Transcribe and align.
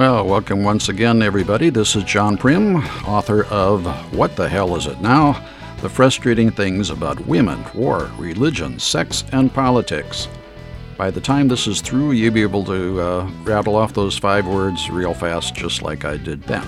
Well, 0.00 0.26
welcome 0.26 0.62
once 0.64 0.88
again, 0.88 1.20
everybody. 1.20 1.68
This 1.68 1.94
is 1.94 2.04
John 2.04 2.38
Prim, 2.38 2.76
author 3.06 3.44
of 3.44 3.84
What 4.14 4.34
the 4.34 4.48
Hell 4.48 4.74
Is 4.74 4.86
It 4.86 5.02
Now? 5.02 5.46
The 5.82 5.90
Frustrating 5.90 6.50
Things 6.50 6.88
About 6.88 7.20
Women, 7.26 7.62
War, 7.74 8.10
Religion, 8.16 8.78
Sex, 8.78 9.24
and 9.32 9.52
Politics. 9.52 10.26
By 10.96 11.10
the 11.10 11.20
time 11.20 11.48
this 11.48 11.66
is 11.66 11.82
through, 11.82 12.12
you'll 12.12 12.32
be 12.32 12.40
able 12.40 12.64
to 12.64 12.98
uh, 12.98 13.30
rattle 13.42 13.76
off 13.76 13.92
those 13.92 14.16
five 14.16 14.46
words 14.46 14.88
real 14.88 15.12
fast, 15.12 15.54
just 15.54 15.82
like 15.82 16.06
I 16.06 16.16
did 16.16 16.44
then. 16.44 16.66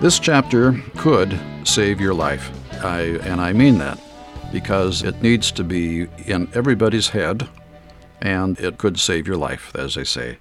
This 0.00 0.18
chapter 0.18 0.82
could 0.96 1.38
save 1.64 2.00
your 2.00 2.14
life, 2.14 2.50
I, 2.82 3.00
and 3.00 3.42
I 3.42 3.52
mean 3.52 3.76
that, 3.80 4.00
because 4.50 5.02
it 5.02 5.20
needs 5.20 5.52
to 5.52 5.62
be 5.62 6.06
in 6.24 6.48
everybody's 6.54 7.10
head, 7.10 7.46
and 8.22 8.58
it 8.58 8.78
could 8.78 8.98
save 8.98 9.26
your 9.26 9.36
life, 9.36 9.76
as 9.76 9.94
they 9.94 10.04
say. 10.04 10.38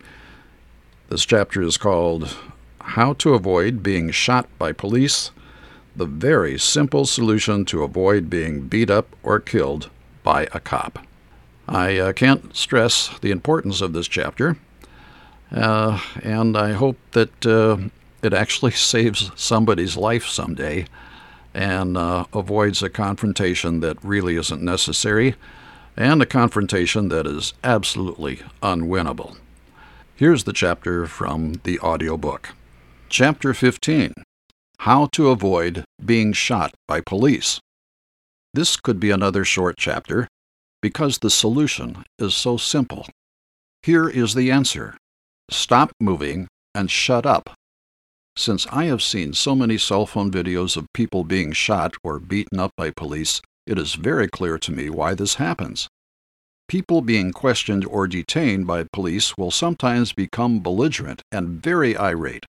This 1.10 1.26
chapter 1.26 1.64
is 1.64 1.78
called 1.78 2.38
How 2.80 3.14
to 3.14 3.34
Avoid 3.34 3.82
Being 3.82 4.12
Shot 4.12 4.48
by 4.60 4.74
Police 4.74 5.32
The 5.96 6.06
Very 6.06 6.60
Simple 6.60 7.08
Solution 7.08 7.66
to 7.66 7.82
Avoid 7.82 8.30
Being 8.30 8.68
Beat 8.68 8.92
Up 8.92 9.16
or 9.24 9.40
Killed 9.40 9.90
by 10.22 10.48
a 10.54 10.60
Cop. 10.60 11.00
I 11.68 11.98
uh, 11.98 12.14
can't 12.14 12.56
stress 12.56 13.10
the 13.22 13.32
importance 13.32 13.82
of 13.82 13.94
this 13.94 14.08
chapter, 14.08 14.58
uh, 15.52 16.00
and 16.22 16.56
I 16.56 16.74
hope 16.74 17.00
that 17.14 17.44
uh, 17.44 17.78
it 18.22 18.32
actually 18.32 18.72
saves 18.74 19.32
somebody's 19.36 19.98
life 19.98 20.28
someday 20.28 20.86
and 21.56 21.98
uh, 21.98 22.26
avoids 22.34 22.84
a 22.84 22.90
confrontation 22.90 23.80
that 23.80 23.98
really 24.04 24.36
isn't 24.36 24.62
necessary 24.62 25.34
and 25.98 26.22
a 26.22 26.28
confrontation 26.28 27.10
that 27.10 27.26
is 27.26 27.56
absolutely 27.64 28.44
unwinnable. 28.62 29.38
Here's 30.20 30.44
the 30.44 30.52
chapter 30.52 31.06
from 31.06 31.62
the 31.64 31.80
audiobook. 31.80 32.50
Chapter 33.08 33.54
15 33.54 34.12
How 34.80 35.06
to 35.14 35.30
Avoid 35.30 35.86
Being 36.04 36.34
Shot 36.34 36.74
by 36.90 37.00
Police. 37.00 37.62
This 38.54 38.76
could 38.76 39.00
be 39.00 39.12
another 39.12 39.46
short 39.46 39.78
chapter 39.78 40.28
because 40.82 41.20
the 41.20 41.30
solution 41.30 42.04
is 42.18 42.36
so 42.36 42.58
simple. 42.58 43.08
Here 43.82 44.10
is 44.10 44.34
the 44.34 44.52
answer 44.52 44.98
stop 45.50 45.94
moving 46.02 46.50
and 46.76 46.92
shut 46.92 47.26
up. 47.26 47.52
Since 48.36 48.68
I 48.68 48.88
have 48.92 49.02
seen 49.02 49.32
so 49.32 49.56
many 49.56 49.78
cell 49.78 50.06
phone 50.06 50.32
videos 50.32 50.76
of 50.76 50.92
people 50.94 51.24
being 51.24 51.54
shot 51.54 51.94
or 52.04 52.20
beaten 52.20 52.60
up 52.60 52.72
by 52.76 52.92
police, 52.92 53.42
it 53.66 53.80
is 53.80 53.96
very 53.96 54.28
clear 54.28 54.58
to 54.58 54.72
me 54.74 54.90
why 54.90 55.14
this 55.14 55.36
happens. 55.36 55.88
People 56.70 57.02
being 57.02 57.32
questioned 57.32 57.84
or 57.84 58.08
detained 58.08 58.68
by 58.68 58.86
police 58.94 59.36
will 59.36 59.50
sometimes 59.50 60.14
become 60.14 60.60
belligerent 60.60 61.24
and 61.32 61.60
very 61.64 61.98
irate. 61.98 62.46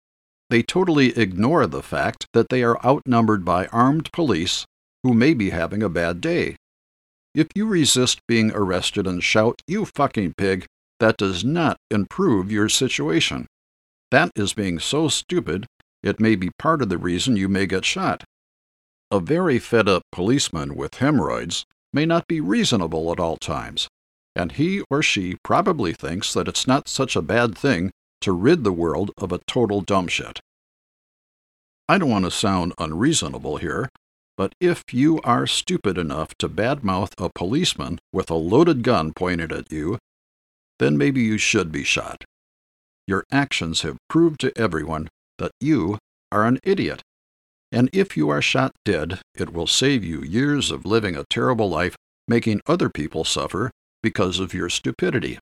They 0.49 0.63
totally 0.63 1.09
ignore 1.19 1.67
the 1.67 1.83
fact 1.83 2.25
that 2.31 2.47
they 2.47 2.63
are 2.63 2.79
outnumbered 2.85 3.43
by 3.43 3.67
armed 3.73 4.09
police 4.13 4.65
who 5.03 5.13
may 5.13 5.33
be 5.33 5.49
having 5.49 5.83
a 5.83 5.89
bad 5.89 6.21
day. 6.21 6.55
If 7.33 7.47
you 7.55 7.67
resist 7.67 8.21
being 8.25 8.53
arrested 8.53 9.05
and 9.05 9.21
shout, 9.21 9.61
You 9.67 9.83
fucking 9.83 10.35
pig, 10.37 10.65
that 11.01 11.17
does 11.17 11.43
not 11.43 11.75
improve 11.91 12.49
your 12.49 12.69
situation. 12.69 13.47
That 14.11 14.31
is 14.37 14.53
being 14.53 14.79
so 14.79 15.09
stupid, 15.09 15.65
it 16.03 16.21
may 16.21 16.37
be 16.37 16.51
part 16.57 16.81
of 16.81 16.87
the 16.87 16.97
reason 16.97 17.35
you 17.35 17.49
may 17.49 17.65
get 17.65 17.83
shot. 17.83 18.23
A 19.11 19.19
very 19.19 19.59
fed 19.59 19.89
up 19.89 20.03
policeman 20.13 20.73
with 20.77 20.95
hemorrhoids 20.95 21.65
may 21.91 22.05
not 22.05 22.27
be 22.29 22.39
reasonable 22.39 23.11
at 23.11 23.19
all 23.19 23.35
times 23.35 23.89
and 24.35 24.53
he 24.53 24.83
or 24.89 25.01
she 25.01 25.37
probably 25.43 25.93
thinks 25.93 26.33
that 26.33 26.47
it's 26.47 26.67
not 26.67 26.87
such 26.87 27.15
a 27.15 27.21
bad 27.21 27.57
thing 27.57 27.91
to 28.21 28.31
rid 28.31 28.63
the 28.63 28.71
world 28.71 29.11
of 29.17 29.31
a 29.31 29.39
total 29.47 29.81
dumbshit. 29.81 30.39
I 31.87 31.97
don't 31.97 32.09
want 32.09 32.25
to 32.25 32.31
sound 32.31 32.73
unreasonable 32.77 33.57
here, 33.57 33.89
but 34.37 34.53
if 34.59 34.83
you 34.91 35.21
are 35.21 35.47
stupid 35.47 35.97
enough 35.97 36.35
to 36.39 36.49
badmouth 36.49 37.13
a 37.17 37.29
policeman 37.29 37.99
with 38.11 38.29
a 38.29 38.35
loaded 38.35 38.83
gun 38.83 39.13
pointed 39.13 39.51
at 39.51 39.71
you, 39.71 39.97
then 40.79 40.97
maybe 40.97 41.21
you 41.21 41.37
should 41.37 41.71
be 41.71 41.83
shot. 41.83 42.25
Your 43.07 43.23
actions 43.31 43.81
have 43.81 43.97
proved 44.09 44.41
to 44.41 44.57
everyone 44.57 45.07
that 45.37 45.51
you 45.61 45.99
are 46.31 46.45
an 46.45 46.59
idiot. 46.63 47.01
And 47.71 47.89
if 47.93 48.17
you 48.17 48.29
are 48.29 48.41
shot 48.41 48.73
dead, 48.83 49.19
it 49.35 49.53
will 49.53 49.67
save 49.67 50.03
you 50.03 50.21
years 50.21 50.71
of 50.71 50.85
living 50.85 51.15
a 51.15 51.25
terrible 51.29 51.69
life, 51.69 51.95
making 52.27 52.61
other 52.67 52.89
people 52.89 53.23
suffer 53.23 53.71
because 54.05 54.39
of 54.39 54.53
your 54.53 54.69
stupidity. 54.69 55.39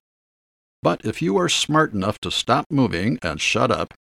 But 0.82 1.04
if 1.04 1.20
you 1.20 1.36
are 1.36 1.50
smart 1.50 1.92
enough 1.92 2.18
to 2.20 2.30
stop 2.30 2.64
moving 2.70 3.18
and 3.20 3.38
shut 3.38 3.70
up, 3.70 3.92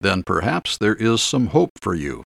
then 0.00 0.22
perhaps 0.22 0.78
there 0.78 0.94
is 0.94 1.22
some 1.22 1.48
hope 1.48 1.72
for 1.78 1.94
you. 1.94 2.24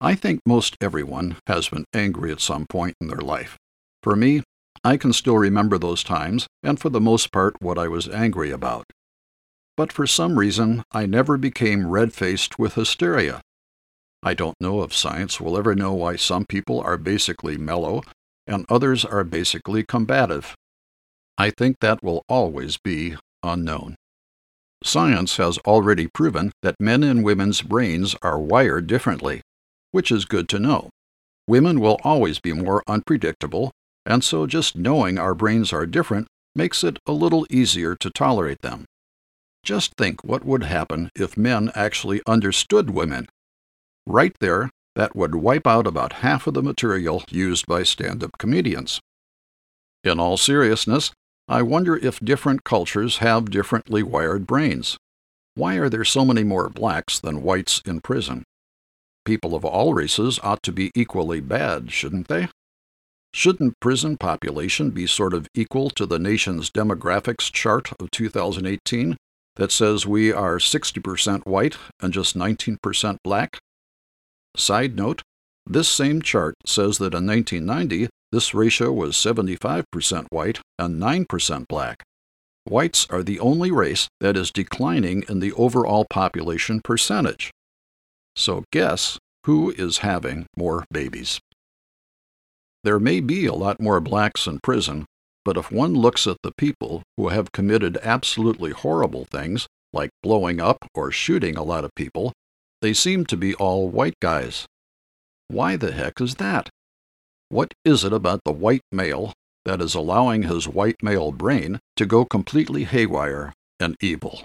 I 0.00 0.16
think 0.16 0.40
most 0.44 0.76
everyone 0.80 1.36
has 1.46 1.68
been 1.68 1.84
angry 1.94 2.32
at 2.32 2.40
some 2.40 2.66
point 2.68 2.96
in 3.00 3.06
their 3.06 3.20
life. 3.20 3.56
For 4.02 4.16
me, 4.16 4.42
I 4.82 4.96
can 4.96 5.12
still 5.12 5.38
remember 5.38 5.78
those 5.78 6.02
times, 6.02 6.48
and 6.64 6.80
for 6.80 6.90
the 6.90 7.00
most 7.00 7.30
part, 7.30 7.54
what 7.62 7.78
I 7.78 7.86
was 7.86 8.08
angry 8.08 8.50
about. 8.50 8.86
But 9.76 9.92
for 9.92 10.08
some 10.08 10.36
reason, 10.36 10.82
I 10.90 11.06
never 11.06 11.36
became 11.36 11.86
red 11.86 12.12
faced 12.12 12.58
with 12.58 12.74
hysteria. 12.74 13.40
I 14.20 14.34
don't 14.34 14.60
know 14.60 14.82
if 14.82 14.92
science 14.92 15.40
will 15.40 15.56
ever 15.56 15.76
know 15.76 15.92
why 15.92 16.16
some 16.16 16.44
people 16.44 16.80
are 16.80 16.98
basically 16.98 17.56
mellow 17.56 18.02
and 18.48 18.66
others 18.68 19.04
are 19.04 19.24
basically 19.24 19.84
combative. 19.84 20.54
I 21.36 21.50
think 21.50 21.80
that 21.80 22.02
will 22.02 22.24
always 22.28 22.78
be 22.78 23.16
unknown. 23.42 23.96
Science 24.84 25.38
has 25.38 25.58
already 25.58 26.06
proven 26.06 26.52
that 26.62 26.76
men 26.78 27.02
and 27.02 27.24
women's 27.24 27.62
brains 27.62 28.14
are 28.22 28.38
wired 28.38 28.86
differently, 28.86 29.40
which 29.90 30.12
is 30.12 30.24
good 30.26 30.48
to 30.50 30.58
know. 30.58 30.90
Women 31.46 31.80
will 31.80 31.98
always 32.04 32.38
be 32.38 32.52
more 32.52 32.82
unpredictable, 32.86 33.72
and 34.06 34.22
so 34.22 34.46
just 34.46 34.76
knowing 34.76 35.18
our 35.18 35.34
brains 35.34 35.72
are 35.72 35.86
different 35.86 36.28
makes 36.54 36.84
it 36.84 36.98
a 37.06 37.12
little 37.12 37.46
easier 37.50 37.96
to 37.96 38.10
tolerate 38.10 38.62
them. 38.62 38.84
Just 39.64 39.94
think 39.96 40.22
what 40.22 40.44
would 40.44 40.64
happen 40.64 41.10
if 41.16 41.36
men 41.36 41.72
actually 41.74 42.20
understood 42.26 42.90
women. 42.90 43.26
Right 44.06 44.36
there, 44.40 44.70
that 44.94 45.16
would 45.16 45.34
wipe 45.34 45.66
out 45.66 45.86
about 45.86 46.14
half 46.14 46.46
of 46.46 46.54
the 46.54 46.62
material 46.62 47.24
used 47.30 47.66
by 47.66 47.82
stand 47.82 48.22
up 48.22 48.38
comedians. 48.38 49.00
In 50.04 50.20
all 50.20 50.36
seriousness, 50.36 51.10
I 51.46 51.62
wonder 51.62 51.96
if 51.96 52.20
different 52.20 52.64
cultures 52.64 53.18
have 53.18 53.50
differently 53.50 54.02
wired 54.02 54.46
brains. 54.46 54.96
Why 55.54 55.76
are 55.76 55.90
there 55.90 56.04
so 56.04 56.24
many 56.24 56.42
more 56.42 56.70
blacks 56.70 57.20
than 57.20 57.42
whites 57.42 57.82
in 57.84 58.00
prison? 58.00 58.44
People 59.24 59.54
of 59.54 59.64
all 59.64 59.94
races 59.94 60.40
ought 60.42 60.62
to 60.62 60.72
be 60.72 60.90
equally 60.94 61.40
bad, 61.40 61.92
shouldn't 61.92 62.28
they? 62.28 62.48
Shouldn't 63.32 63.80
prison 63.80 64.16
population 64.16 64.90
be 64.90 65.06
sort 65.06 65.34
of 65.34 65.48
equal 65.54 65.90
to 65.90 66.06
the 66.06 66.18
nation's 66.18 66.70
demographics 66.70 67.52
chart 67.52 67.92
of 68.00 68.10
2018 68.10 69.16
that 69.56 69.72
says 69.72 70.06
we 70.06 70.32
are 70.32 70.58
60% 70.58 71.46
white 71.46 71.76
and 72.00 72.12
just 72.12 72.36
19% 72.36 73.16
black? 73.22 73.58
Side 74.56 74.96
note, 74.96 75.22
this 75.66 75.88
same 75.88 76.22
chart 76.22 76.54
says 76.64 76.98
that 76.98 77.14
in 77.14 77.26
1990 77.26 78.08
this 78.34 78.52
ratio 78.52 78.90
was 78.90 79.14
75% 79.14 80.26
white 80.30 80.60
and 80.76 81.00
9% 81.00 81.68
black. 81.68 82.02
Whites 82.66 83.06
are 83.08 83.22
the 83.22 83.38
only 83.38 83.70
race 83.70 84.08
that 84.20 84.36
is 84.36 84.50
declining 84.50 85.22
in 85.28 85.38
the 85.38 85.52
overall 85.52 86.04
population 86.10 86.80
percentage. 86.82 87.52
So 88.34 88.64
guess 88.72 89.18
who 89.44 89.70
is 89.70 89.98
having 89.98 90.46
more 90.56 90.84
babies? 90.90 91.38
There 92.82 92.98
may 92.98 93.20
be 93.20 93.46
a 93.46 93.54
lot 93.54 93.80
more 93.80 94.00
blacks 94.00 94.48
in 94.48 94.58
prison, 94.64 95.04
but 95.44 95.56
if 95.56 95.70
one 95.70 95.94
looks 95.94 96.26
at 96.26 96.38
the 96.42 96.52
people 96.56 97.02
who 97.16 97.28
have 97.28 97.52
committed 97.52 97.98
absolutely 98.02 98.72
horrible 98.72 99.26
things, 99.26 99.68
like 99.92 100.10
blowing 100.24 100.60
up 100.60 100.78
or 100.92 101.12
shooting 101.12 101.56
a 101.56 101.62
lot 101.62 101.84
of 101.84 101.94
people, 101.94 102.32
they 102.82 102.94
seem 102.94 103.26
to 103.26 103.36
be 103.36 103.54
all 103.54 103.88
white 103.88 104.18
guys. 104.20 104.66
Why 105.46 105.76
the 105.76 105.92
heck 105.92 106.20
is 106.20 106.34
that? 106.36 106.68
What 107.48 107.72
is 107.84 108.04
it 108.04 108.12
about 108.12 108.40
the 108.44 108.52
white 108.52 108.82
male 108.90 109.32
that 109.64 109.80
is 109.80 109.94
allowing 109.94 110.42
his 110.42 110.68
white 110.68 111.02
male 111.02 111.32
brain 111.32 111.78
to 111.96 112.06
go 112.06 112.24
completely 112.24 112.84
haywire 112.84 113.52
and 113.78 113.96
evil? 114.00 114.42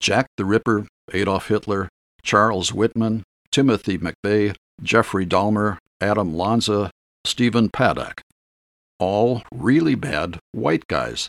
Jack 0.00 0.26
the 0.36 0.44
Ripper, 0.44 0.86
Adolf 1.12 1.48
Hitler, 1.48 1.88
Charles 2.22 2.72
Whitman, 2.72 3.22
Timothy 3.50 3.98
McVeigh, 3.98 4.54
Jeffrey 4.82 5.26
Dahmer, 5.26 5.78
Adam 6.00 6.34
Lanza, 6.34 6.90
Stephen 7.24 7.68
Paddock. 7.68 8.20
All 8.98 9.42
really 9.52 9.94
bad 9.94 10.38
white 10.52 10.86
guys. 10.88 11.28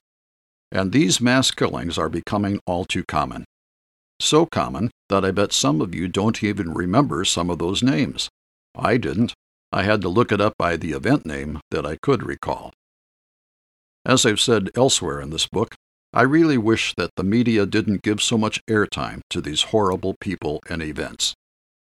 And 0.71 0.91
these 0.91 1.21
mass 1.21 1.51
killings 1.51 1.97
are 1.97 2.09
becoming 2.09 2.59
all 2.65 2.85
too 2.85 3.03
common. 3.07 3.45
So 4.19 4.45
common 4.45 4.89
that 5.09 5.25
I 5.25 5.31
bet 5.31 5.53
some 5.53 5.81
of 5.81 5.93
you 5.93 6.07
don't 6.07 6.41
even 6.43 6.73
remember 6.73 7.25
some 7.25 7.49
of 7.49 7.59
those 7.59 7.83
names. 7.83 8.29
I 8.75 8.97
didn't. 8.97 9.33
I 9.73 9.81
had 9.81 10.01
to 10.01 10.09
look 10.09 10.31
it 10.31 10.39
up 10.39 10.53
by 10.55 10.77
the 10.77 10.91
event 10.91 11.25
name 11.25 11.59
that 11.71 11.83
I 11.83 11.95
could 11.95 12.21
recall. 12.21 12.71
As 14.05 14.23
I've 14.23 14.39
said 14.39 14.69
elsewhere 14.75 15.19
in 15.19 15.31
this 15.31 15.47
book, 15.47 15.73
I 16.13 16.21
really 16.21 16.59
wish 16.59 16.93
that 16.95 17.09
the 17.17 17.23
media 17.23 17.65
didn't 17.65 18.03
give 18.03 18.21
so 18.21 18.37
much 18.37 18.61
airtime 18.69 19.21
to 19.31 19.41
these 19.41 19.63
horrible 19.63 20.13
people 20.21 20.61
and 20.69 20.83
events. 20.83 21.33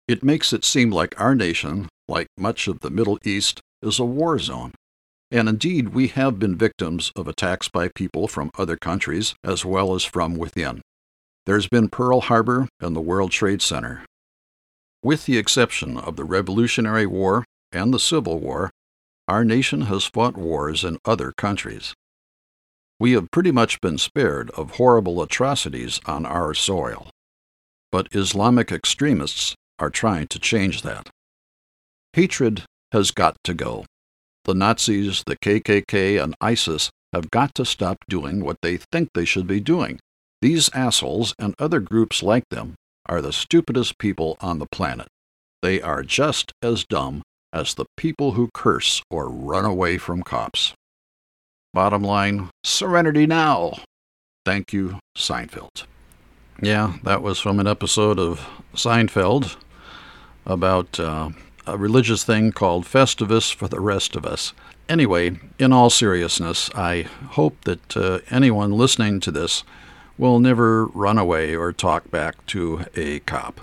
It 0.07 0.23
makes 0.23 0.53
it 0.53 0.63
seem 0.63 0.91
like 0.91 1.19
our 1.19 1.33
nation, 1.33 1.89
like 2.07 2.27
much 2.37 2.67
of 2.67 2.81
the 2.81 2.91
Middle 2.91 3.17
East, 3.25 3.61
is 3.81 3.97
a 3.97 4.05
war 4.05 4.37
zone. 4.37 4.73
And 5.31 5.49
indeed, 5.49 5.89
we 5.89 6.09
have 6.09 6.37
been 6.37 6.55
victims 6.55 7.11
of 7.15 7.27
attacks 7.27 7.67
by 7.67 7.87
people 7.87 8.27
from 8.27 8.51
other 8.59 8.77
countries 8.77 9.33
as 9.43 9.65
well 9.65 9.95
as 9.95 10.03
from 10.03 10.35
within. 10.35 10.81
There's 11.47 11.67
been 11.67 11.89
Pearl 11.89 12.21
Harbor 12.21 12.67
and 12.79 12.95
the 12.95 13.01
World 13.01 13.31
Trade 13.31 13.63
Center. 13.63 14.05
With 15.01 15.25
the 15.25 15.39
exception 15.39 15.97
of 15.97 16.15
the 16.15 16.25
Revolutionary 16.25 17.07
War 17.07 17.43
and 17.71 17.93
the 17.93 17.99
Civil 17.99 18.39
War, 18.39 18.71
our 19.27 19.45
nation 19.45 19.81
has 19.81 20.05
fought 20.05 20.35
wars 20.35 20.83
in 20.83 20.97
other 21.05 21.31
countries. 21.31 21.93
We 22.99 23.13
have 23.13 23.31
pretty 23.31 23.51
much 23.51 23.81
been 23.81 23.97
spared 23.97 24.51
of 24.51 24.71
horrible 24.71 25.21
atrocities 25.21 25.99
on 26.05 26.25
our 26.25 26.53
soil. 26.53 27.09
But 27.91 28.13
Islamic 28.13 28.71
extremists 28.71 29.55
are 29.79 29.89
trying 29.89 30.27
to 30.27 30.39
change 30.39 30.81
that. 30.83 31.09
Hatred 32.13 32.63
has 32.91 33.11
got 33.11 33.37
to 33.45 33.53
go. 33.53 33.85
The 34.45 34.53
Nazis, 34.53 35.23
the 35.25 35.37
KKK, 35.37 36.21
and 36.21 36.35
ISIS 36.41 36.89
have 37.13 37.31
got 37.31 37.55
to 37.55 37.65
stop 37.65 37.97
doing 38.09 38.43
what 38.43 38.57
they 38.61 38.77
think 38.77 39.09
they 39.13 39.25
should 39.25 39.47
be 39.47 39.59
doing. 39.59 39.99
These 40.41 40.69
assholes 40.73 41.33
and 41.37 41.55
other 41.59 41.79
groups 41.79 42.23
like 42.23 42.43
them 42.49 42.75
are 43.05 43.21
the 43.21 43.33
stupidest 43.33 43.97
people 43.97 44.37
on 44.41 44.59
the 44.59 44.65
planet. 44.65 45.07
They 45.61 45.81
are 45.81 46.03
just 46.03 46.51
as 46.61 46.85
dumb 46.85 47.21
as 47.53 47.73
the 47.73 47.85
people 47.97 48.33
who 48.33 48.49
curse 48.53 49.01
or 49.09 49.29
run 49.29 49.65
away 49.65 49.97
from 49.97 50.23
cops. 50.23 50.73
Bottom 51.73 52.03
line 52.03 52.49
serenity 52.63 53.25
now. 53.25 53.73
Thank 54.45 54.73
you, 54.73 54.99
Seinfeld. 55.17 55.85
Yeah, 56.61 56.97
that 57.03 57.21
was 57.21 57.39
from 57.39 57.59
an 57.59 57.67
episode 57.67 58.19
of 58.19 58.47
Seinfeld 58.73 59.55
about 60.45 60.99
uh, 60.99 61.29
a 61.65 61.77
religious 61.77 62.23
thing 62.23 62.51
called 62.51 62.85
Festivus 62.85 63.53
for 63.53 63.67
the 63.67 63.79
rest 63.79 64.15
of 64.15 64.25
us. 64.25 64.53
Anyway, 64.89 65.39
in 65.57 65.71
all 65.71 65.89
seriousness, 65.89 66.69
I 66.75 67.03
hope 67.31 67.55
that 67.63 67.95
uh, 67.95 68.19
anyone 68.29 68.71
listening 68.71 69.19
to 69.21 69.31
this 69.31 69.63
will 70.17 70.39
never 70.39 70.85
run 70.87 71.17
away 71.17 71.55
or 71.55 71.71
talk 71.71 72.11
back 72.11 72.45
to 72.47 72.85
a 72.95 73.19
cop. 73.21 73.61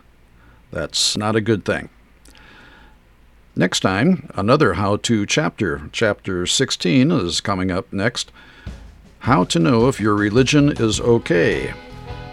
That's 0.70 1.17
not 1.17 1.37
a 1.37 1.40
good 1.40 1.64
thing. 1.64 1.90
Next 3.59 3.81
time, 3.81 4.31
another 4.37 4.75
how 4.75 4.99
to 4.99 5.27
chapter. 5.27 5.91
Chapter 5.91 6.47
16 6.47 7.11
is 7.11 7.41
coming 7.41 7.73
up 7.73 7.93
next. 7.93 8.31
How 9.19 9.43
to 9.43 9.59
know 9.59 9.89
if 9.89 9.99
your 9.99 10.15
religion 10.15 10.71
is 10.81 11.01
okay. 11.01 11.75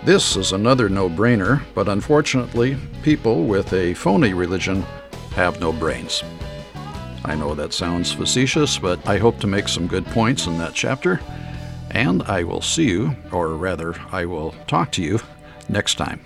This 0.04 0.36
is 0.36 0.51
another 0.51 0.88
no 0.88 1.10
brainer, 1.10 1.63
but 1.74 1.88
unfortunately, 1.88 2.77
people 3.01 3.45
with 3.45 3.74
a 3.74 3.95
phony 3.95 4.36
religion 4.36 4.83
have 5.31 5.60
no 5.60 5.74
brains. 5.74 6.24
I 7.24 7.33
know 7.33 7.56
that 7.56 7.74
sounds 7.74 8.13
facetious, 8.13 8.77
but 8.77 9.00
I 9.10 9.18
hope 9.18 9.39
to 9.39 9.48
make 9.48 9.68
some 9.68 9.88
good 9.88 10.06
points 10.06 10.45
in 10.45 10.60
that 10.60 10.75
chapter, 10.75 11.19
and 11.89 12.22
I 12.22 12.44
will 12.44 12.62
see 12.62 12.86
you, 12.86 13.16
or 13.31 13.56
rather, 13.56 13.95
I 14.12 14.25
will 14.25 14.51
talk 14.68 14.92
to 14.92 15.01
you 15.01 15.19
next 15.69 15.95
time. 15.95 16.19